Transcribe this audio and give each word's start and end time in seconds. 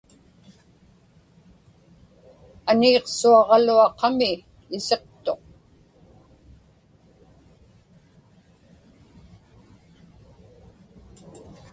Aniiqsuaġaluaqami 2.69 4.31
isiqtuq. 4.75 5.41